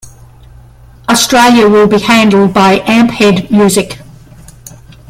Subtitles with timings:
[1.07, 3.99] Australia will be handled by AmpHead Music.